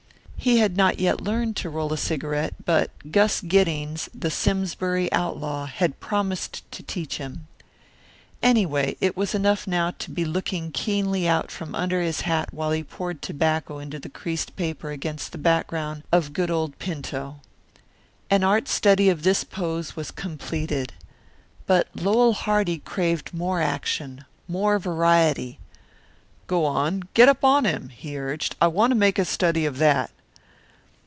[0.43, 5.67] He had not yet learned to roll a cigarette, but Gus Giddings, the Simsbury outlaw,
[5.67, 7.45] had promised to teach him.
[8.41, 12.71] Anyway, it was enough now to be looking keenly out from under his hat while
[12.71, 17.35] he poured tobacco into the creased paper against the background of good old Pinto.
[18.31, 20.93] An art study of this pose was completed.
[21.67, 25.59] But Lowell Hardy craved more action, more variety.
[26.47, 27.03] "Go on.
[27.13, 28.55] Get up on him," he urged.
[28.59, 30.09] "I want to make a study of that."